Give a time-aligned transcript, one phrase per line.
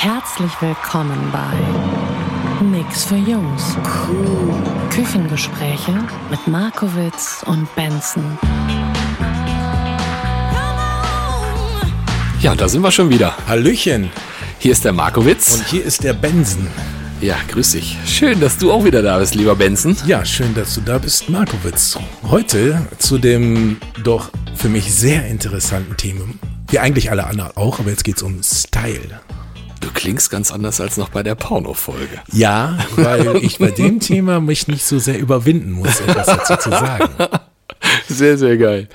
[0.00, 3.76] Herzlich willkommen bei Nix für Jungs.
[4.90, 5.90] Küchengespräche
[6.30, 8.38] mit Markowitz und Benson.
[12.40, 13.34] Ja, da sind wir schon wieder.
[13.48, 14.08] Hallöchen.
[14.60, 15.56] Hier ist der Markowitz.
[15.56, 16.68] Und hier ist der Benson.
[17.20, 17.96] ja, grüß dich.
[18.06, 19.96] Schön, dass du auch wieder da bist, lieber Benson.
[20.06, 21.98] Ja, schön, dass du da bist, Markowitz.
[22.22, 26.22] Heute zu dem doch für mich sehr interessanten Thema.
[26.68, 29.20] Wie eigentlich alle anderen auch, aber jetzt geht's um Style.
[29.88, 32.20] Du klingst ganz anders als noch bei der Porno-Folge.
[32.30, 36.70] Ja, weil ich bei dem Thema mich nicht so sehr überwinden muss, etwas dazu zu
[36.70, 37.08] sagen.
[38.06, 38.88] Sehr, sehr geil.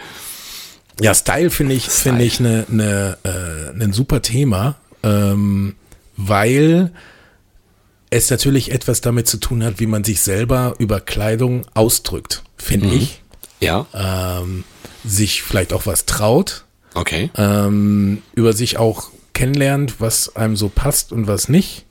[1.01, 5.75] Ja, Style finde ich, finde ich eine, eine, äh, ein super Thema, ähm,
[6.15, 6.91] weil
[8.11, 12.89] es natürlich etwas damit zu tun hat, wie man sich selber über Kleidung ausdrückt, finde
[12.89, 13.23] ich.
[13.59, 14.63] Ja, Ähm,
[15.03, 17.31] sich vielleicht auch was traut, okay.
[17.35, 21.85] ähm, über sich auch kennenlernt, was einem so passt und was nicht.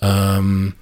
[0.00, 0.74] Ähm,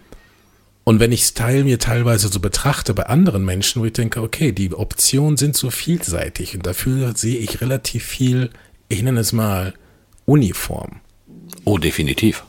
[0.85, 4.53] und wenn ich Style mir teilweise so betrachte bei anderen Menschen, wo ich denke, okay,
[4.53, 8.51] die Optionen sind so vielseitig und dafür sehe ich relativ viel,
[8.89, 9.75] ich nenne es mal
[10.27, 11.01] Uniform.
[11.65, 12.45] Oh, definitiv.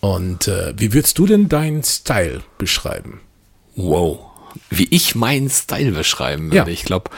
[0.00, 3.20] Und äh, wie würdest du denn deinen Style beschreiben?
[3.76, 4.27] Wow.
[4.70, 6.56] Wie ich meinen Style beschreiben würde.
[6.56, 6.66] Ja.
[6.68, 7.10] Ich glaube,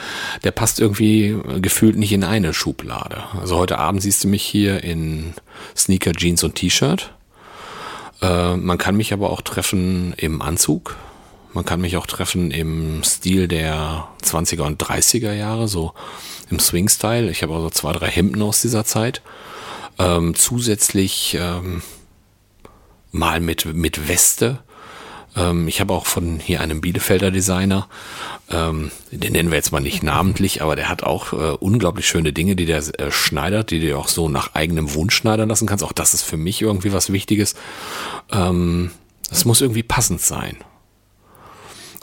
[0.43, 3.23] der passt irgendwie gefühlt nicht in eine Schublade.
[3.39, 5.33] Also heute Abend siehst du mich hier in
[5.75, 7.13] Sneaker, Jeans und T-Shirt.
[8.21, 10.95] Äh, man kann mich aber auch treffen im Anzug.
[11.53, 15.93] Man kann mich auch treffen im Stil der 20er und 30er Jahre, so
[16.49, 17.29] im Swing-Style.
[17.29, 19.21] Ich habe also zwei, drei Hemden aus dieser Zeit.
[19.99, 21.81] Ähm, zusätzlich ähm,
[23.11, 24.59] mal mit, mit Weste.
[25.35, 27.87] Ähm, ich habe auch von hier einem Bielefelder Designer,
[28.49, 32.33] ähm, den nennen wir jetzt mal nicht namentlich, aber der hat auch äh, unglaublich schöne
[32.33, 35.83] Dinge, die der äh, schneidert, die du auch so nach eigenem Wunsch schneidern lassen kannst.
[35.83, 37.55] Auch das ist für mich irgendwie was Wichtiges.
[38.31, 38.91] Ähm,
[39.29, 40.57] es muss irgendwie passend sein.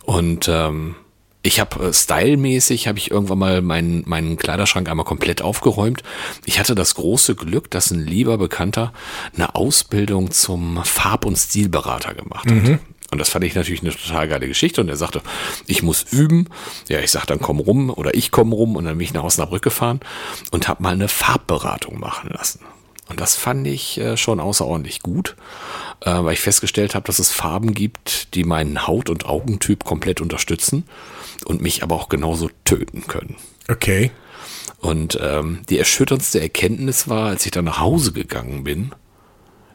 [0.04, 0.96] Und ähm,
[1.42, 6.02] ich habe äh, stylmäßig, habe ich irgendwann mal meinen, meinen Kleiderschrank einmal komplett aufgeräumt.
[6.46, 8.92] Ich hatte das große Glück, dass ein lieber Bekannter
[9.34, 12.80] eine Ausbildung zum Farb- und Stilberater gemacht hat.
[13.10, 14.80] Und das fand ich natürlich eine total geile Geschichte.
[14.80, 15.22] Und er sagte,
[15.66, 16.48] ich muss üben.
[16.88, 19.24] Ja, ich sag dann komm rum oder ich komme rum und dann bin ich nach
[19.24, 20.00] Osnabrück gefahren
[20.50, 22.60] und habe mal eine Farbberatung machen lassen.
[23.08, 25.36] Und das fand ich äh, schon außerordentlich gut,
[26.00, 30.20] äh, weil ich festgestellt habe, dass es Farben gibt, die meinen Haut- und Augentyp komplett
[30.20, 30.84] unterstützen
[31.46, 33.36] und mich aber auch genauso töten können.
[33.69, 34.10] Okay.
[34.80, 38.92] Und ähm, die erschütterndste Erkenntnis war, als ich dann nach Hause gegangen bin,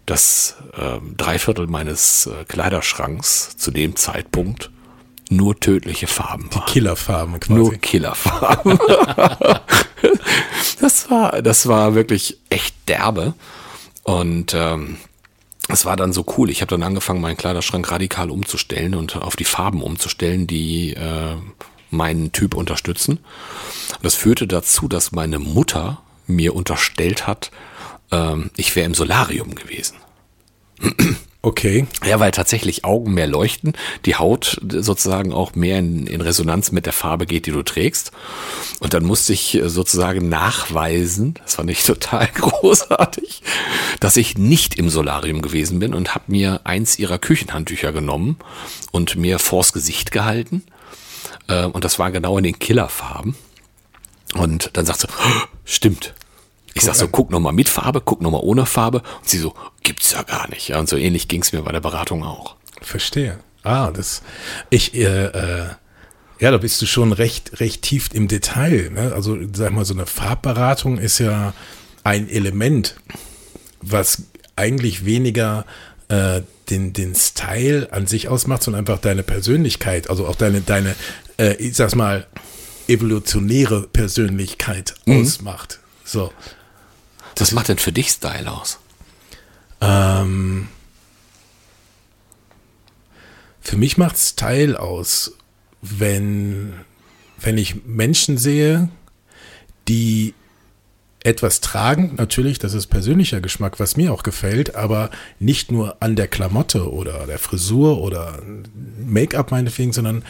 [0.06, 4.72] dass ähm, drei Viertel meines äh, Kleiderschranks zu dem Zeitpunkt
[5.30, 6.66] nur tödliche Farben waren.
[6.66, 7.54] Killerfarben quasi.
[7.54, 8.78] Nur Killerfarben.
[10.82, 13.34] das war, das war wirklich echt derbe.
[14.04, 14.98] Und ähm,
[15.70, 16.50] es war dann so cool.
[16.50, 21.36] Ich habe dann angefangen, meinen Kleiderschrank radikal umzustellen und auf die Farben umzustellen, die äh,
[21.90, 23.18] meinen Typ unterstützen.
[23.18, 27.52] Und das führte dazu, dass meine Mutter mir unterstellt hat,
[28.14, 29.96] ähm, ich wäre im Solarium gewesen.
[31.46, 31.88] Okay.
[32.06, 33.74] Ja, weil tatsächlich Augen mehr leuchten,
[34.06, 38.12] die Haut sozusagen auch mehr in, in Resonanz mit der Farbe geht, die du trägst.
[38.80, 43.44] Und dann musste ich äh, sozusagen nachweisen, das fand ich total großartig,
[44.00, 48.38] dass ich nicht im Solarium gewesen bin und habe mir eins ihrer Küchenhandtücher genommen
[48.92, 50.64] und mir vors Gesicht gehalten.
[51.50, 53.36] Äh, Und das war genau in den Killerfarben.
[54.36, 56.14] Und dann sagt sie, "Oh, stimmt.
[56.74, 59.00] Ich sag so, guck noch mal mit Farbe, guck noch mal ohne Farbe.
[59.00, 59.54] Und sie so,
[59.84, 60.70] gibt's ja gar nicht.
[60.70, 62.56] Ja, und so ähnlich ging's mir bei der Beratung auch.
[62.82, 63.40] Verstehe.
[63.64, 64.22] Ah, das.
[64.70, 65.70] Ich, äh, äh,
[66.40, 68.90] ja, da bist du schon recht, recht tief im Detail.
[68.92, 69.14] Ne?
[69.14, 71.54] Also, sag mal, so eine Farbberatung ist ja
[72.04, 72.96] ein Element,
[73.82, 74.24] was
[74.56, 75.66] eigentlich weniger
[76.10, 80.96] äh, den, den Style an sich ausmacht, sondern einfach deine Persönlichkeit, also auch deine, deine,
[81.38, 82.28] äh, ich sag's mal,
[82.88, 85.80] evolutionäre Persönlichkeit ausmacht.
[86.04, 86.32] So.
[87.38, 88.80] Was macht denn für dich Style aus?
[89.82, 90.68] Ähm,
[93.62, 95.34] für mich macht Style aus,
[95.82, 96.74] wenn,
[97.40, 98.90] wenn ich Menschen sehe,
[99.88, 100.34] die
[101.24, 105.10] etwas tragen, natürlich, das ist persönlicher Geschmack, was mir auch gefällt, aber
[105.40, 108.42] nicht nur an der Klamotte oder der Frisur oder
[109.06, 110.24] Make-up meinetwegen, sondern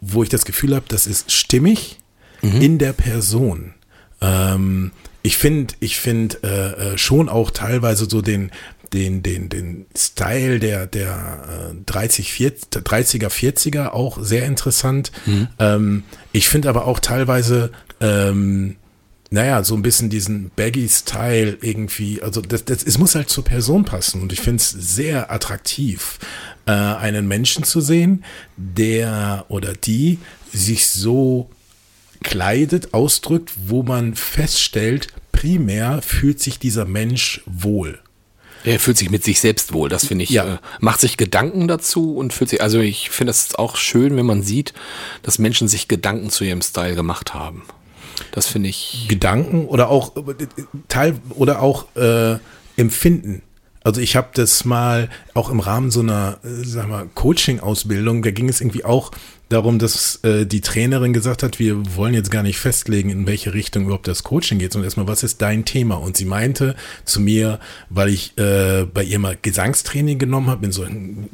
[0.00, 1.98] wo ich das Gefühl habe, das ist stimmig
[2.42, 2.60] mhm.
[2.60, 3.74] in der Person.
[4.20, 4.90] Ähm,
[5.26, 8.52] ich finde, ich finde äh, äh, schon auch teilweise so den,
[8.92, 15.10] den, den, den Style der, der 30, 40, 30er, 40er auch sehr interessant.
[15.26, 15.48] Mhm.
[15.58, 18.76] Ähm, ich finde aber auch teilweise, ähm,
[19.30, 23.84] naja, so ein bisschen diesen Baggy-Style irgendwie, also das, das, es muss halt zur Person
[23.84, 26.20] passen und ich finde es sehr attraktiv,
[26.66, 28.22] äh, einen Menschen zu sehen,
[28.56, 30.20] der oder die
[30.52, 31.50] sich so
[32.22, 37.98] kleidet, ausdrückt, wo man feststellt, primär fühlt sich dieser Mensch wohl.
[38.64, 40.30] Er fühlt sich mit sich selbst wohl, das finde ich.
[40.30, 40.54] Ja.
[40.54, 44.26] Äh, macht sich Gedanken dazu und fühlt sich, also ich finde es auch schön, wenn
[44.26, 44.74] man sieht,
[45.22, 47.62] dass Menschen sich Gedanken zu ihrem Style gemacht haben.
[48.32, 49.06] Das finde ich.
[49.08, 50.12] Gedanken oder auch
[50.88, 52.38] Teil oder auch äh,
[52.76, 53.42] Empfinden.
[53.86, 58.32] Also ich habe das mal auch im Rahmen so einer, äh, sag mal, Coaching-Ausbildung, da
[58.32, 59.12] ging es irgendwie auch
[59.48, 63.54] darum, dass äh, die Trainerin gesagt hat, wir wollen jetzt gar nicht festlegen, in welche
[63.54, 65.94] Richtung überhaupt das Coaching geht, sondern erstmal, was ist dein Thema?
[65.94, 66.74] Und sie meinte
[67.04, 70.84] zu mir, weil ich äh, bei ihr mal Gesangstraining genommen habe, in so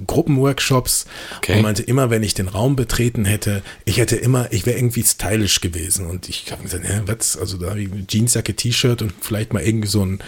[0.06, 1.06] Gruppenworkshops
[1.38, 1.56] okay.
[1.56, 5.04] und meinte immer, wenn ich den Raum betreten hätte, ich hätte immer, ich wäre irgendwie
[5.04, 6.04] stylisch gewesen.
[6.04, 7.38] Und ich habe gesagt, hä, was?
[7.38, 10.19] Also da habe ich Jeansjacke, T-Shirt und vielleicht mal irgendwie so ein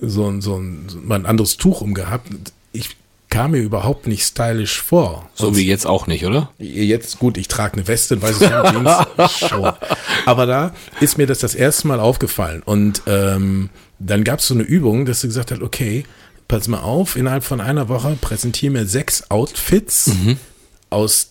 [0.00, 2.28] so ein, so ein, mal ein anderes Tuch umgehabt.
[2.72, 2.96] Ich
[3.28, 5.28] kam mir überhaupt nicht stylisch vor.
[5.34, 6.50] So Und wie jetzt auch nicht, oder?
[6.58, 9.72] Jetzt gut, ich trage eine Weste, weiß ich Jeans schon.
[10.26, 12.62] Aber da ist mir das das erste Mal aufgefallen.
[12.64, 16.04] Und ähm, dann gab es so eine Übung, dass sie gesagt hat, okay,
[16.48, 20.36] pass mal auf, innerhalb von einer Woche präsentiere mir sechs Outfits mhm.
[20.90, 21.28] aus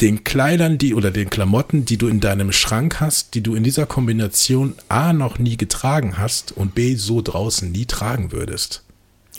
[0.00, 3.62] den Kleidern, die oder den Klamotten, die du in deinem Schrank hast, die du in
[3.62, 8.82] dieser Kombination A noch nie getragen hast und B so draußen nie tragen würdest.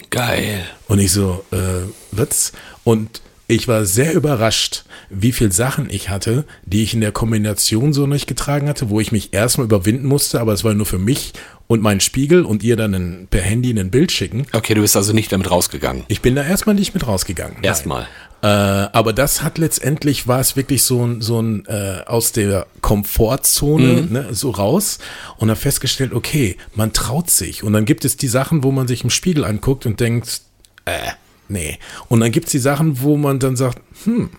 [0.09, 0.63] Geil.
[0.88, 2.53] Und ich so, äh, was?
[2.83, 7.91] Und ich war sehr überrascht, wie viel Sachen ich hatte, die ich in der Kombination
[7.91, 10.97] so nicht getragen hatte, wo ich mich erstmal überwinden musste, aber es war nur für
[10.97, 11.33] mich
[11.67, 14.45] und meinen Spiegel und ihr dann ein, per Handy ein Bild schicken.
[14.53, 16.03] Okay, du bist also nicht damit rausgegangen.
[16.07, 17.57] Ich bin da erstmal nicht mit rausgegangen.
[17.63, 18.07] Erstmal.
[18.44, 22.68] Äh, aber das hat letztendlich, war es wirklich so ein, so ein äh, aus der
[22.81, 24.12] Komfortzone mhm.
[24.12, 25.00] ne, so raus
[25.38, 27.63] und habe festgestellt, okay, man traut sich.
[27.63, 30.42] Und dann gibt es die Sachen, wo man sich im Spiegel anguckt und denkt,
[30.84, 31.12] äh,
[31.48, 31.80] nee.
[32.10, 34.30] Und dann gibt es die Sachen, wo man dann sagt, hm,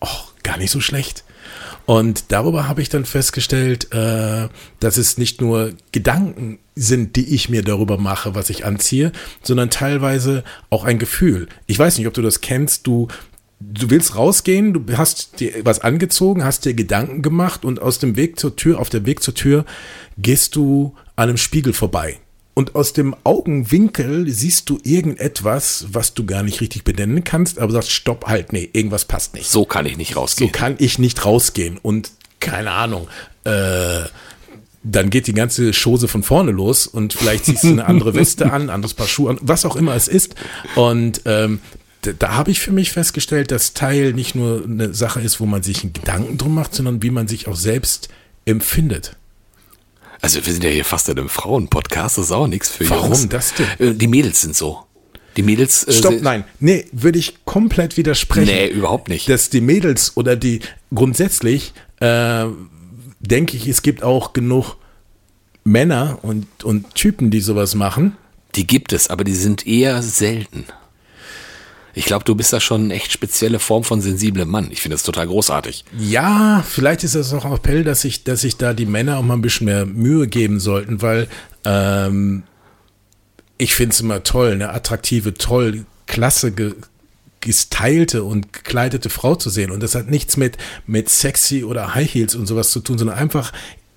[0.00, 0.08] oh,
[0.42, 1.22] gar nicht so schlecht.
[1.86, 4.48] Und darüber habe ich dann festgestellt, äh,
[4.80, 9.12] dass es nicht nur Gedanken sind, die ich mir darüber mache, was ich anziehe,
[9.42, 11.48] sondern teilweise auch ein Gefühl.
[11.66, 13.08] Ich weiß nicht, ob du das kennst, du
[13.72, 18.16] du willst rausgehen, du hast dir was angezogen, hast dir Gedanken gemacht und aus dem
[18.16, 19.64] Weg zur Tür, auf dem Weg zur Tür,
[20.18, 22.18] gehst du an einem Spiegel vorbei.
[22.54, 27.72] Und aus dem Augenwinkel siehst du irgendetwas, was du gar nicht richtig benennen kannst, aber
[27.72, 29.48] sagst, stopp, halt, nee, irgendwas passt nicht.
[29.48, 30.50] So kann ich nicht rausgehen.
[30.52, 31.78] So kann ich nicht rausgehen.
[31.80, 32.10] Und
[32.40, 33.08] keine Ahnung,
[33.44, 34.02] äh,
[34.82, 38.52] dann geht die ganze Chose von vorne los und vielleicht ziehst du eine andere Weste
[38.52, 40.34] an, anderes Paar Schuhe an, was auch immer es ist.
[40.74, 41.60] Und ähm,
[42.02, 45.46] da, da habe ich für mich festgestellt, dass Teil nicht nur eine Sache ist, wo
[45.46, 48.08] man sich einen Gedanken drum macht, sondern wie man sich auch selbst
[48.44, 49.16] empfindet.
[50.20, 53.12] Also wir sind ja hier fast in einem Frauenpodcast, das ist auch nichts für Warum
[53.12, 53.28] Jungs.
[53.28, 53.66] das denn?
[53.78, 54.84] Äh, die Mädels sind so.
[55.36, 55.84] Die Mädels.
[55.84, 56.44] Äh, Stopp, nein.
[56.60, 58.54] Nee, würde ich komplett widersprechen.
[58.54, 59.28] Nee, überhaupt nicht.
[59.28, 60.60] Dass die Mädels oder die
[60.94, 62.46] grundsätzlich, äh,
[63.20, 64.76] denke ich, es gibt auch genug
[65.64, 68.16] Männer und, und Typen, die sowas machen.
[68.54, 70.66] Die gibt es, aber die sind eher selten.
[71.94, 74.68] Ich glaube, du bist da schon eine echt spezielle Form von sensiblem Mann.
[74.70, 75.84] Ich finde das total großartig.
[75.98, 79.22] Ja, vielleicht ist das auch ein Appell, dass sich dass ich da die Männer auch
[79.22, 81.28] mal ein bisschen mehr Mühe geben sollten, weil
[81.64, 82.44] ähm,
[83.58, 86.74] ich finde es immer toll, eine attraktive, toll, klasse ge
[87.40, 89.72] gestylte und gekleidete Frau zu sehen.
[89.72, 93.18] Und das hat nichts mit, mit sexy oder High Heels und sowas zu tun, sondern
[93.18, 93.52] einfach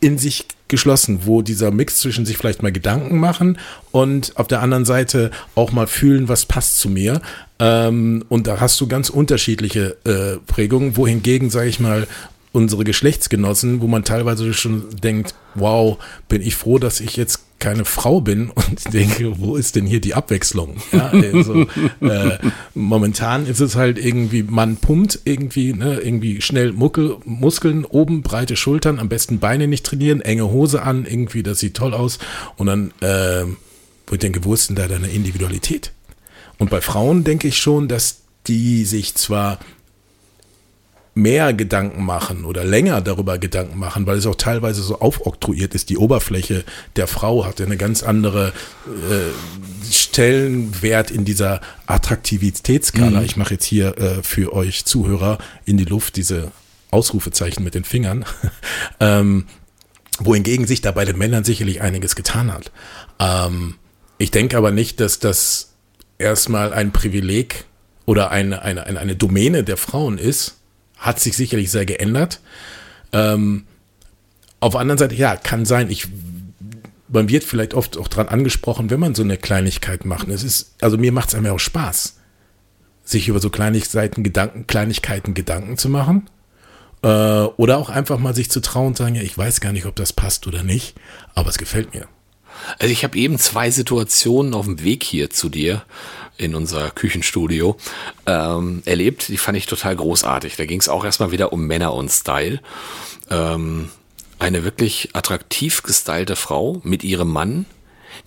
[0.05, 3.57] in sich geschlossen, wo dieser Mix zwischen sich vielleicht mal Gedanken machen
[3.91, 7.21] und auf der anderen Seite auch mal fühlen, was passt zu mir.
[7.57, 12.05] Ähm, und da hast du ganz unterschiedliche äh, Prägungen, wohingegen, sage ich mal,
[12.51, 15.97] unsere Geschlechtsgenossen, wo man teilweise schon denkt, wow,
[16.29, 19.99] bin ich froh, dass ich jetzt keine Frau bin und denke, wo ist denn hier
[19.99, 20.77] die Abwechslung?
[20.91, 21.65] Ja, also,
[21.99, 22.37] äh,
[22.75, 28.55] momentan ist es halt irgendwie, man pumpt irgendwie, ne, irgendwie schnell Muckel, Muskeln oben, breite
[28.55, 32.19] Schultern, am besten Beine nicht trainieren, enge Hose an, irgendwie, das sieht toll aus.
[32.55, 33.45] Und dann, äh,
[34.05, 35.91] wo ich denke, wo ist denn da deine Individualität?
[36.59, 39.57] Und bei Frauen denke ich schon, dass die sich zwar
[41.15, 45.89] mehr Gedanken machen oder länger darüber Gedanken machen, weil es auch teilweise so aufoktroyiert ist.
[45.89, 46.65] Die Oberfläche
[46.97, 48.51] der Frau hat ja eine ganz andere
[48.85, 53.21] äh, Stellenwert in dieser Attraktivitätsskala.
[53.21, 53.25] Mhm.
[53.25, 56.51] Ich mache jetzt hier äh, für euch Zuhörer in die Luft diese
[56.91, 58.25] Ausrufezeichen mit den Fingern.
[58.99, 59.45] ähm,
[60.19, 62.71] wohingegen sich da bei den Männern sicherlich einiges getan hat.
[63.19, 63.75] Ähm,
[64.17, 65.73] ich denke aber nicht, dass das
[66.17, 67.65] erstmal ein Privileg
[68.05, 70.57] oder eine, eine, eine, eine Domäne der Frauen ist,
[71.05, 72.39] hat sich sicherlich sehr geändert.
[73.11, 73.65] Ähm,
[74.59, 76.07] auf der anderen Seite, ja, kann sein, ich,
[77.07, 80.27] man wird vielleicht oft auch dran angesprochen, wenn man so eine Kleinigkeit macht.
[80.27, 82.17] Es ist, also mir macht es einfach auch Spaß,
[83.03, 86.29] sich über so Kleinigkeiten Gedanken, Kleinigkeiten Gedanken zu machen.
[87.03, 89.85] Äh, oder auch einfach mal sich zu trauen und sagen, ja, ich weiß gar nicht,
[89.85, 90.95] ob das passt oder nicht,
[91.35, 92.07] aber es gefällt mir.
[92.79, 95.83] Also ich habe eben zwei Situationen auf dem Weg hier zu dir
[96.37, 97.77] in unser Küchenstudio
[98.25, 99.29] ähm, erlebt.
[99.29, 100.55] Die fand ich total großartig.
[100.55, 102.59] Da ging es auch erstmal wieder um Männer und Style.
[103.29, 103.89] Ähm,
[104.39, 107.65] eine wirklich attraktiv gestylte Frau mit ihrem Mann,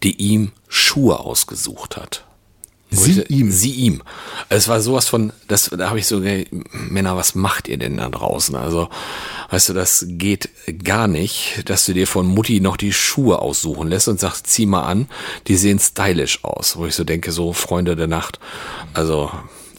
[0.03, 2.25] die ihm Schuhe ausgesucht hat.
[2.91, 3.51] Sie ich, ihm?
[3.51, 4.03] Sie ihm.
[4.49, 7.99] Es war sowas von, das, da habe ich so, ey, Männer, was macht ihr denn
[7.99, 8.55] da draußen?
[8.57, 8.89] Also,
[9.51, 10.49] weißt du, das geht
[10.85, 14.67] gar nicht, dass du dir von Mutti noch die Schuhe aussuchen lässt und sagst, zieh
[14.67, 15.09] mal an,
[15.49, 16.77] die sehen stylisch aus.
[16.77, 18.39] Wo ich so denke, so Freunde der Nacht,
[18.95, 19.31] also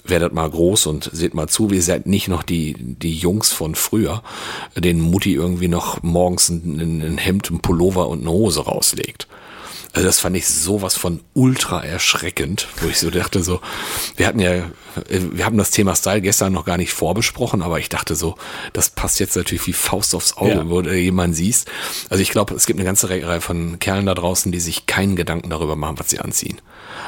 [0.04, 3.76] werdet mal groß und seht mal zu, wir seid nicht noch die, die Jungs von
[3.76, 4.24] früher,
[4.76, 9.28] denen Mutti irgendwie noch morgens ein, ein Hemd, ein Pullover und eine Hose rauslegt.
[9.94, 13.60] Also das fand ich sowas von ultra erschreckend, wo ich so dachte so,
[14.18, 14.70] wir hatten ja,
[15.10, 18.36] wir haben das Thema Style gestern noch gar nicht vorbesprochen, aber ich dachte so,
[18.74, 20.70] das passt jetzt natürlich wie Faust aufs Auge, Ja.
[20.70, 21.68] wo du jemanden siehst.
[22.10, 25.16] Also ich glaube, es gibt eine ganze Reihe von Kerlen da draußen, die sich keinen
[25.16, 26.62] Gedanken darüber machen, was sie anziehen.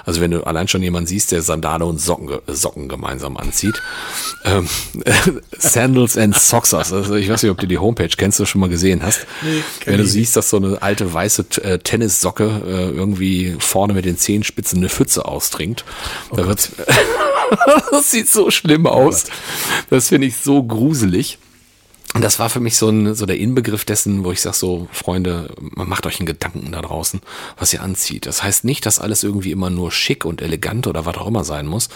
[0.06, 3.82] Also wenn du allein schon jemanden siehst, der Sandale und Socken, ge- Socken gemeinsam anzieht.
[4.46, 4.68] Ähm,
[5.58, 6.92] Sandals and Socksers.
[6.94, 9.26] Also ich weiß nicht, ob du die Homepage kennst, du schon mal gesehen hast.
[9.86, 14.18] wenn du siehst, dass so eine alte weiße äh, Tennissocke äh, irgendwie vorne mit den
[14.18, 15.86] Zehenspitzen eine Pfütze austrinkt.
[16.36, 16.72] da wird's,
[17.92, 19.26] das sieht so schlimm aus.
[19.90, 21.38] Das finde ich so gruselig.
[22.14, 24.88] Und das war für mich so, ein, so der Inbegriff dessen, wo ich sage so,
[24.92, 27.22] Freunde, macht euch einen Gedanken da draußen,
[27.58, 28.26] was ihr anzieht.
[28.26, 31.46] Das heißt nicht, dass alles irgendwie immer nur schick und elegant oder was auch immer
[31.46, 31.88] sein muss.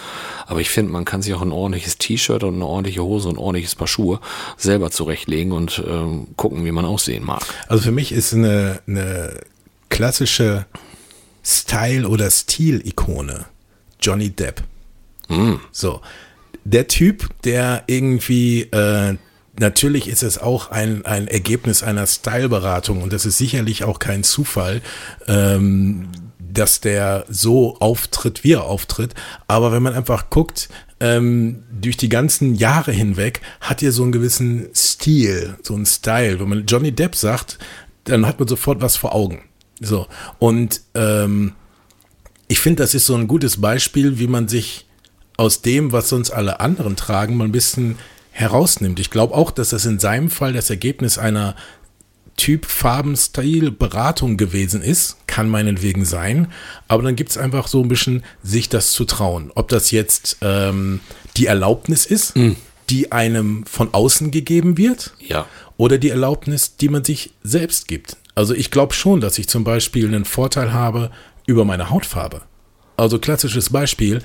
[0.46, 3.34] Aber ich finde, man kann sich auch ein ordentliches T-Shirt und eine ordentliche Hose und
[3.34, 4.20] ein ordentliches Paar Schuhe
[4.56, 7.42] selber zurechtlegen und ähm, gucken, wie man aussehen mag.
[7.68, 9.40] Also für mich ist eine, eine
[9.90, 10.64] klassische
[11.44, 13.44] Style- oder Stil-Ikone
[14.00, 14.62] Johnny Depp.
[15.72, 16.00] So,
[16.64, 19.16] der Typ, der irgendwie, äh,
[19.58, 24.24] natürlich ist es auch ein, ein Ergebnis einer Styleberatung und das ist sicherlich auch kein
[24.24, 24.82] Zufall,
[25.26, 26.08] ähm,
[26.38, 29.14] dass der so auftritt, wie er auftritt.
[29.46, 30.68] Aber wenn man einfach guckt,
[31.00, 36.40] ähm, durch die ganzen Jahre hinweg hat er so einen gewissen Stil, so einen Style.
[36.40, 37.58] Wenn man Johnny Depp sagt,
[38.04, 39.42] dann hat man sofort was vor Augen.
[39.80, 40.06] So.
[40.38, 41.52] Und ähm,
[42.48, 44.86] ich finde, das ist so ein gutes Beispiel, wie man sich
[45.36, 47.98] aus dem, was sonst alle anderen tragen, mal ein bisschen
[48.36, 49.00] herausnimmt.
[49.00, 51.56] Ich glaube auch, dass das in seinem Fall das Ergebnis einer
[52.36, 56.52] Typ Farben Stil Beratung gewesen ist, kann meinetwegen sein,
[56.86, 59.50] aber dann gibt es einfach so ein bisschen sich das zu trauen.
[59.54, 61.00] Ob das jetzt ähm,
[61.38, 62.34] die Erlaubnis ist,
[62.90, 65.46] die einem von außen gegeben wird, Ja.
[65.78, 68.18] oder die Erlaubnis, die man sich selbst gibt.
[68.34, 71.10] Also ich glaube schon, dass ich zum Beispiel einen Vorteil habe
[71.46, 72.42] über meine Hautfarbe.
[72.98, 74.20] Also klassisches Beispiel,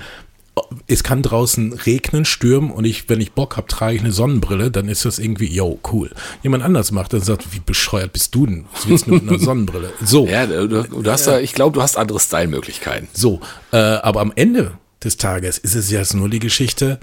[0.86, 4.70] es kann draußen regnen, stürmen und ich, wenn ich Bock habe, trage ich eine Sonnenbrille,
[4.70, 6.10] dann ist das irgendwie, yo, cool.
[6.42, 8.66] Jemand anders macht das und sagt, wie bescheuert bist du denn?
[8.72, 9.92] Was willst du mit einer Sonnenbrille?
[10.04, 10.26] So.
[10.26, 13.08] Ja, du, du hast da, ich glaube, du hast andere Style-Möglichkeiten.
[13.12, 13.40] So,
[13.72, 17.00] äh, aber am Ende des Tages ist es jetzt nur die Geschichte,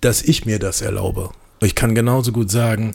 [0.00, 1.30] dass ich mir das erlaube.
[1.60, 2.94] Ich kann genauso gut sagen,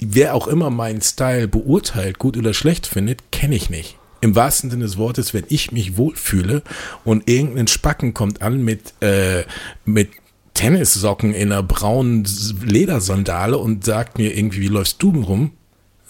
[0.00, 3.98] wer auch immer meinen Style beurteilt, gut oder schlecht findet, kenne ich nicht.
[4.24, 6.62] Im wahrsten Sinne des Wortes, wenn ich mich wohlfühle
[7.04, 9.44] und irgendein Spacken kommt an mit, äh,
[9.84, 10.12] mit
[10.54, 12.26] Tennissocken in einer braunen
[12.64, 15.50] Ledersandale und sagt mir irgendwie, wie läufst du denn rum?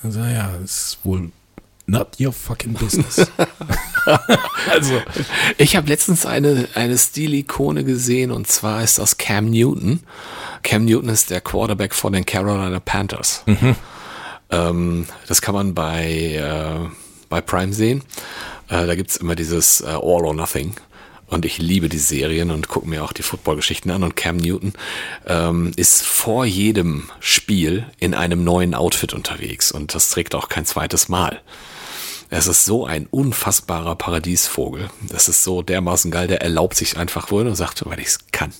[0.00, 1.32] Dann sag ich, ja, das ist wohl
[1.86, 3.26] not your fucking business.
[4.70, 5.02] also,
[5.58, 9.98] Ich habe letztens eine, eine Stilikone gesehen und zwar ist das Cam Newton.
[10.62, 13.42] Cam Newton ist der Quarterback von den Carolina Panthers.
[14.50, 17.03] Ähm, das kann man bei, äh,
[17.34, 18.04] bei Prime sehen.
[18.68, 20.74] Äh, da gibt's immer dieses äh, All or Nothing.
[21.26, 24.04] Und ich liebe die Serien und gucke mir auch die Footballgeschichten an.
[24.04, 24.72] Und Cam Newton
[25.26, 29.72] ähm, ist vor jedem Spiel in einem neuen Outfit unterwegs.
[29.72, 31.40] Und das trägt auch kein zweites Mal.
[32.30, 34.88] Es ist so ein unfassbarer Paradiesvogel.
[35.08, 38.18] Das ist so dermaßen geil, der erlaubt sich einfach wohl und sagt, weil ich es
[38.30, 38.52] kann.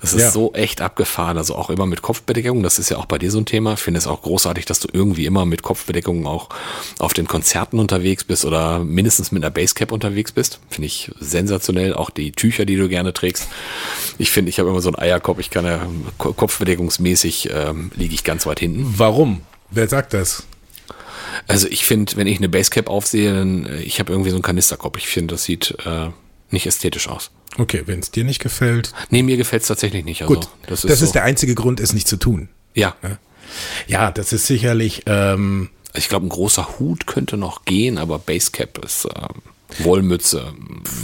[0.00, 0.30] Das ist Ja.
[0.30, 1.38] so echt abgefahren.
[1.38, 2.62] Also auch immer mit Kopfbedeckung.
[2.62, 3.72] Das ist ja auch bei dir so ein Thema.
[3.74, 6.48] Ich finde es auch großartig, dass du irgendwie immer mit Kopfbedeckung auch
[6.98, 10.60] auf den Konzerten unterwegs bist oder mindestens mit einer Basecap unterwegs bist.
[10.70, 11.94] Finde ich sensationell.
[11.94, 13.48] Auch die Tücher, die du gerne trägst.
[14.18, 15.40] Ich finde, ich habe immer so einen Eierkopf.
[15.40, 15.84] Ich kann ja
[16.16, 18.94] ko- kopfbedeckungsmäßig ähm, liege ich ganz weit hinten.
[18.98, 19.40] Warum?
[19.70, 20.44] Wer sagt das?
[21.46, 24.42] Also ich finde, wenn ich eine Basecap aufsehe, dann äh, ich habe irgendwie so einen
[24.42, 24.96] Kanisterkopf.
[24.98, 26.08] Ich finde, das sieht äh,
[26.50, 27.30] nicht ästhetisch aus.
[27.56, 28.92] Okay, wenn es dir nicht gefällt.
[29.10, 30.22] Nee, mir gefällt es tatsächlich nicht.
[30.22, 32.48] Also, Gut, das das ist, ist, so, der einzige Grund, es nicht zu tun.
[32.74, 32.94] Ja,
[33.86, 38.84] Ja, das ist sicherlich, ähm, ich glaube, ein großer Hut könnte noch gehen, aber Basecap
[38.84, 39.42] ist ähm,
[39.84, 40.52] Wollmütze,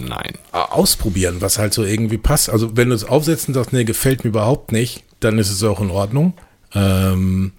[0.06, 0.32] nein.
[0.52, 2.50] ausprobieren, was halt so irgendwie passt.
[2.50, 5.62] Also wenn du es aufsetzt und sagst, nee, gefällt mir überhaupt nicht, dann ist es
[5.62, 6.34] auch in Ordnung.
[6.74, 7.52] Ähm,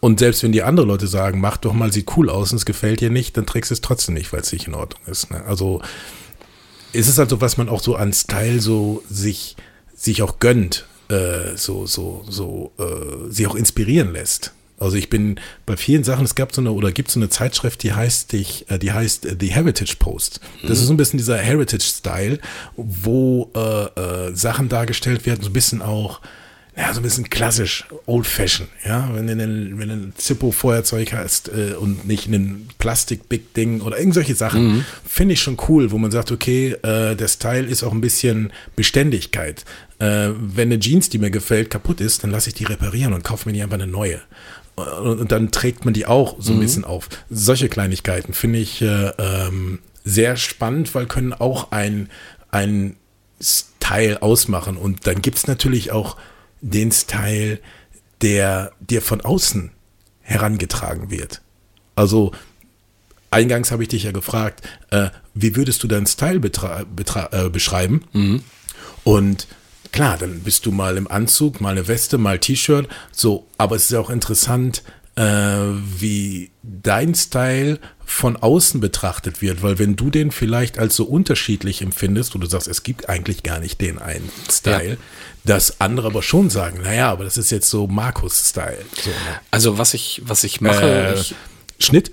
[0.00, 2.66] und selbst wenn die andere Leute sagen, mach doch mal, sieht cool aus und es
[2.66, 5.30] gefällt dir nicht, dann trägst du es trotzdem nicht, weil es nicht in Ordnung ist.
[5.30, 5.42] Ne?
[5.46, 5.80] Also
[6.94, 9.56] es ist halt so, was man auch so an Style so sich,
[9.94, 14.52] sich auch gönnt, äh, so, so, so, äh, sich auch inspirieren lässt.
[14.78, 17.82] Also ich bin bei vielen Sachen, es gab so eine oder gibt so eine Zeitschrift,
[17.82, 20.40] die heißt, dich, äh, die heißt äh, The Heritage Post.
[20.62, 22.38] Das ist so ein bisschen dieser Heritage-Style,
[22.76, 26.20] wo äh, äh, Sachen dargestellt werden, so ein bisschen auch,
[26.76, 29.08] ja, so ein bisschen klassisch, old-fashioned, ja.
[29.12, 34.14] Wenn du einen, wenn du ein Zippo-Feuerzeug hast äh, und nicht ein Plastik-Big-Ding oder irgend
[34.14, 37.92] solche Sachen, finde ich schon cool, wo man sagt, okay, äh, der Style ist auch
[37.92, 39.64] ein bisschen Beständigkeit.
[40.00, 43.22] Äh, wenn eine Jeans, die mir gefällt, kaputt ist, dann lasse ich die reparieren und
[43.22, 44.20] kaufe mir die einfach eine neue.
[44.74, 47.08] Und, und dann trägt man die auch so ein bisschen auf.
[47.30, 52.10] Solche Kleinigkeiten finde ich äh, ähm, sehr spannend, weil können auch ein,
[52.50, 52.96] ein
[53.40, 54.76] Style ausmachen.
[54.76, 56.16] Und dann gibt es natürlich auch
[56.64, 57.60] den Style,
[58.22, 59.70] der dir von außen
[60.22, 61.42] herangetragen wird.
[61.94, 62.32] Also
[63.30, 68.02] eingangs habe ich dich ja gefragt, äh, wie würdest du deinen Style äh, beschreiben?
[69.04, 69.46] Und
[69.92, 73.84] klar, dann bist du mal im Anzug, mal eine Weste, mal T-Shirt, so, aber es
[73.84, 74.82] ist ja auch interessant,
[75.16, 76.50] äh, wie
[76.82, 82.34] dein Style von außen betrachtet wird, weil wenn du den vielleicht als so unterschiedlich empfindest,
[82.34, 84.96] wo du sagst, es gibt eigentlich gar nicht den einen Style, Ja.
[85.44, 88.78] dass andere aber schon sagen, naja, aber das ist jetzt so Markus-Style.
[89.02, 89.16] So, ne?
[89.50, 90.82] Also was ich, was ich mache,
[91.14, 91.34] Äh, ich,
[91.78, 92.12] Schnitt.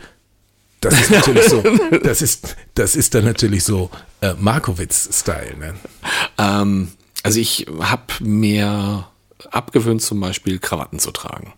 [0.80, 1.62] Das ist natürlich so,
[2.04, 5.56] das ist, das ist dann natürlich so äh, Markowitz-Style.
[5.60, 5.74] Ne?
[6.40, 6.92] Ähm,
[7.24, 9.08] also ich habe mir
[9.52, 11.54] abgewöhnt, zum Beispiel Krawatten zu tragen.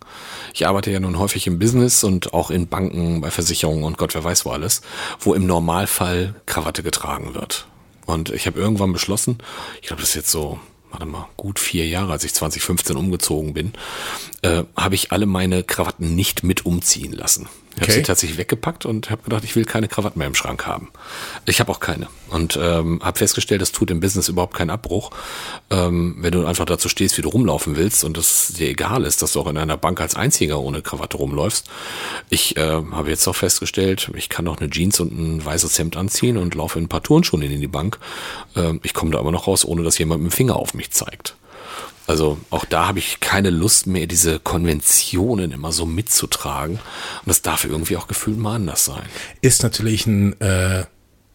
[0.52, 4.14] Ich arbeite ja nun häufig im Business und auch in Banken, bei Versicherungen und Gott
[4.14, 4.82] wer weiß wo alles,
[5.20, 7.66] wo im Normalfall Krawatte getragen wird.
[8.06, 9.38] Und ich habe irgendwann beschlossen,
[9.80, 10.58] ich glaube, das ist jetzt so,
[10.90, 13.72] warte mal, gut vier Jahre, als ich 2015 umgezogen bin,
[14.42, 17.48] äh, habe ich alle meine Krawatten nicht mit umziehen lassen.
[17.76, 17.92] Ich habe Okay.
[18.00, 20.90] sie tatsächlich weggepackt und habe gedacht, ich will keine Krawatten mehr im Schrank haben.
[21.44, 22.06] Ich habe auch keine.
[22.30, 25.10] Und ähm, habe festgestellt, das tut im Business überhaupt keinen Abbruch.
[25.70, 29.22] Ähm, wenn du einfach dazu stehst, wie du rumlaufen willst und es dir egal ist,
[29.22, 31.68] dass du auch in einer Bank als Einziger ohne Krawatte rumläufst.
[32.30, 32.60] Ich äh,
[32.92, 36.54] habe jetzt auch festgestellt, ich kann auch eine Jeans und ein weißes Hemd anziehen und
[36.54, 37.98] laufe in ein paar Turnschuhen in die Bank.
[38.54, 40.92] Ähm, ich komme da aber noch raus, ohne dass jemand mit dem Finger auf mich
[40.92, 41.34] zeigt.
[42.06, 46.76] Also auch da habe ich keine Lust mehr, diese Konventionen immer so mitzutragen.
[46.76, 49.04] Und das darf irgendwie auch gefühlt mal anders sein.
[49.40, 50.84] Ist natürlich ein äh,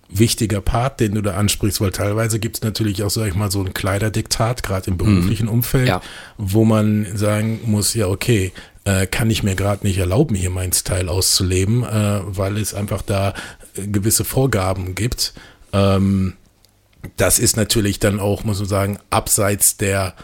[0.10, 3.52] wichtiger Part, den du da ansprichst, weil teilweise gibt es natürlich auch, sag ich mal,
[3.52, 6.02] so ein Kleiderdiktat, gerade im beruflichen Umfeld, Ja.
[6.38, 8.52] wo man sagen muss, ja, okay,
[8.86, 13.02] äh, kann ich mir gerade nicht erlauben, hier meinen Style auszuleben, äh, weil es einfach
[13.02, 13.34] da
[13.76, 15.34] äh, gewisse Vorgaben gibt.
[15.74, 16.34] Ähm,
[17.18, 20.16] das ist natürlich dann auch, muss man sagen, abseits der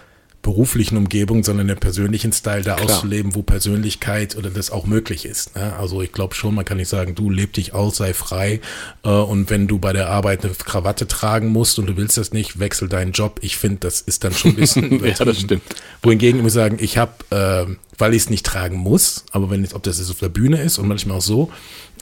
[0.45, 2.97] beruflichen Umgebung, sondern den persönlichen Style da Klar.
[2.97, 5.55] auszuleben, wo Persönlichkeit oder das auch möglich ist.
[5.55, 5.75] Ne?
[5.75, 8.61] Also ich glaube schon, man kann nicht sagen, du leb dich aus, sei frei
[9.03, 12.31] äh, und wenn du bei der Arbeit eine Krawatte tragen musst und du willst das
[12.31, 13.39] nicht, wechsel deinen Job.
[13.41, 15.39] Ich finde, das ist dann schon ein bisschen Ja, das übertrieben.
[15.39, 15.63] stimmt.
[16.03, 19.63] Wohingegen ich muss sagen, ich habe, äh, weil ich es nicht tragen muss, aber wenn
[19.63, 21.51] jetzt, ob das jetzt auf der Bühne ist und manchmal auch so,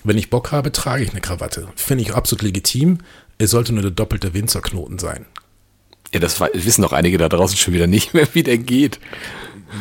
[0.03, 1.69] wenn ich Bock habe, trage ich eine Krawatte.
[1.77, 2.97] Finde ich absolut legitim.
[3.37, 5.25] Es sollte nur der doppelte Winzerknoten sein.
[6.13, 8.99] Ja, das wissen doch einige da draußen schon wieder nicht mehr, wie der geht.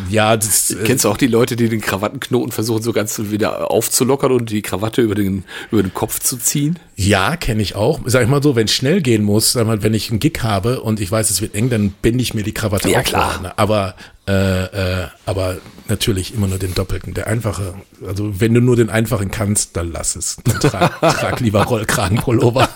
[0.09, 3.71] Ja, das äh, Kennst du auch die Leute, die den Krawattenknoten versuchen, so ganz wieder
[3.71, 6.79] aufzulockern und die Krawatte über den, über den Kopf zu ziehen?
[6.97, 8.01] Ja, kenne ich auch.
[8.07, 10.42] Sag ich mal so, wenn es schnell gehen muss, sag mal, wenn ich einen Gig
[10.42, 13.05] habe und ich weiß, es wird eng, dann binde ich mir die Krawatte Ja, auch
[13.05, 13.40] klar.
[13.42, 13.59] ne?
[13.59, 13.95] Aber,
[14.27, 17.12] äh, äh, aber natürlich immer nur den doppelten.
[17.12, 17.75] Der einfache,
[18.07, 20.38] also wenn du nur den einfachen kannst, dann lass es.
[20.45, 22.68] Dann trag, trag lieber Rollkragenpullover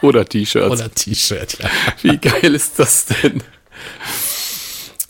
[0.00, 0.70] Oder T-Shirts.
[0.70, 1.58] oder T-Shirt.
[1.60, 1.70] Ja.
[2.02, 3.42] Wie geil ist das denn?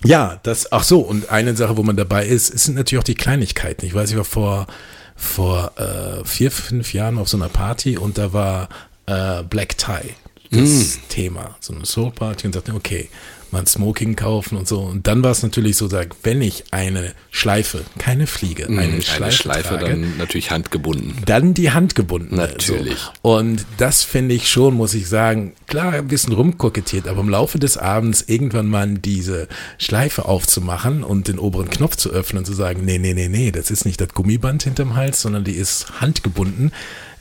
[0.05, 3.05] Ja, das, ach so, und eine Sache, wo man dabei ist, es sind natürlich auch
[3.07, 3.87] die Kleinigkeiten.
[3.87, 4.67] Ich weiß, ich war vor,
[5.15, 8.69] vor äh, vier, fünf Jahren auf so einer Party und da war
[9.07, 10.15] äh, Black Tie.
[10.51, 11.57] das Thema.
[11.61, 13.09] So eine Soul Party und sagte, okay,
[13.53, 14.81] mal ein Smoking kaufen und so.
[14.81, 19.03] Und dann war es natürlich so, sag, wenn ich eine Schleife, keine Fliege, eine, Eine
[19.03, 21.15] Schleife, Schleife trage, dann natürlich handgebunden.
[21.27, 22.37] dann die Hand gebunden.
[22.37, 22.99] Natürlich.
[22.99, 23.31] So.
[23.37, 27.59] Und das finde ich schon, muss ich sagen, klar, ein bisschen rumkokettiert, aber im Laufe
[27.59, 32.55] des Abends irgendwann mal diese Schleife aufzumachen und den oberen Knopf zu öffnen und zu
[32.55, 36.01] sagen, nee, nee, nee, nee, das ist nicht das Gummiband hinterm Hals, sondern die ist
[36.01, 36.73] handgebunden.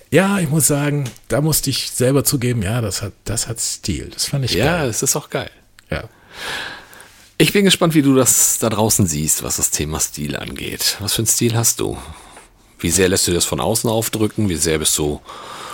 [0.09, 4.09] Ja, ich muss sagen, da musste ich selber zugeben, ja, das hat, das hat Stil.
[4.13, 4.89] Das fand ich Ja, geil.
[4.89, 5.49] es ist auch geil.
[5.89, 6.03] Ja.
[7.37, 10.97] Ich bin gespannt, wie du das da draußen siehst, was das Thema Stil angeht.
[10.99, 11.97] Was für einen Stil hast du?
[12.79, 14.49] Wie sehr lässt du das von außen aufdrücken?
[14.49, 15.21] Wie sehr bist du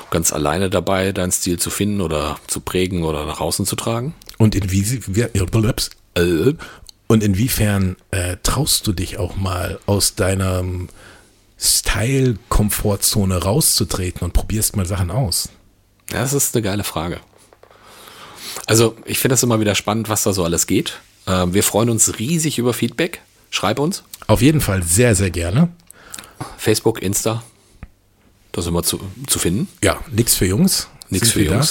[0.10, 4.14] ganz alleine dabei, deinen Stil zu finden oder zu prägen oder nach außen zu tragen?
[4.38, 5.28] Und inwie, wie-
[7.08, 10.64] und inwiefern äh, traust du dich auch mal aus deiner
[11.60, 15.50] Style-Komfortzone rauszutreten und probierst mal Sachen aus?
[16.10, 17.20] Das ist eine geile Frage.
[18.68, 21.00] Also, ich finde das immer wieder spannend, was da so alles geht.
[21.26, 23.22] Ähm, wir freuen uns riesig über Feedback.
[23.50, 24.04] Schreib uns.
[24.28, 25.70] Auf jeden Fall sehr, sehr gerne.
[26.58, 27.44] Facebook, Insta.
[28.52, 29.68] Da sind wir zu, zu finden.
[29.84, 30.88] Ja, nix für Jungs.
[31.10, 31.66] Nichts für wir da?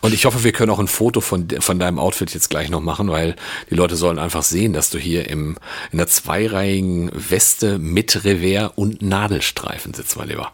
[0.00, 2.80] Und ich hoffe, wir können auch ein Foto von, von deinem Outfit jetzt gleich noch
[2.80, 3.36] machen, weil
[3.70, 5.56] die Leute sollen einfach sehen, dass du hier im,
[5.90, 10.52] in der zweireihigen Weste mit Revers und Nadelstreifen sitzt, mein Lieber.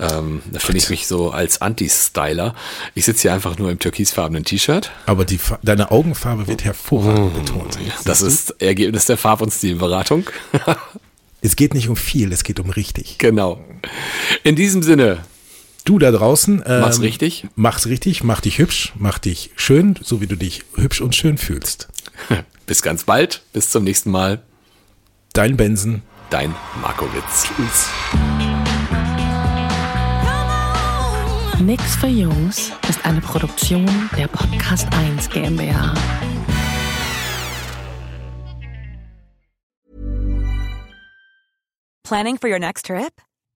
[0.00, 2.54] Ähm, da finde ich mich so als Anti-Styler.
[2.94, 4.90] Ich sitze hier einfach nur im türkisfarbenen T-Shirt.
[5.06, 7.78] Aber die, deine Augenfarbe wird hervorragend betont.
[8.04, 10.24] Das ist Ergebnis der Farb- und Stilberatung.
[11.44, 13.18] Es geht nicht um viel, es geht um richtig.
[13.18, 13.62] genau.
[14.44, 15.24] In diesem Sinne,
[15.84, 16.62] Du da draußen.
[16.64, 17.46] Ähm, Mach's richtig.
[17.56, 21.38] Mach's richtig, mach dich hübsch, mach dich schön, so wie du dich hübsch und schön
[21.38, 21.88] fühlst.
[22.66, 23.42] bis ganz bald.
[23.52, 24.42] Bis zum nächsten Mal.
[25.32, 26.02] Dein Benson.
[26.30, 27.44] Dein Markowitz.
[27.44, 27.88] Tschüss.
[31.60, 35.94] Nix für Jungs ist eine Produktion der Podcast 1 GmbH.
[42.04, 43.12] Planning for your next trip?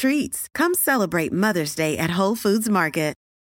[0.00, 0.48] treats.
[0.54, 3.10] Come celebrate Mother's Day at Whole Foods Market.